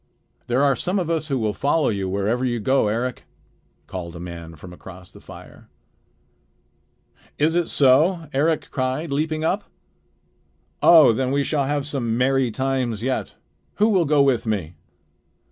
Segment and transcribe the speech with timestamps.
[0.47, 3.25] "There are some of us who will follow you wherever you go, Eric,"
[3.85, 5.69] called a man from across the fire.
[7.37, 9.65] "Is it so?" Eric cried, leaping up.
[10.81, 11.13] "Oh!
[11.13, 13.35] then we shall have some merry times yet.
[13.75, 14.73] Who will go with me?"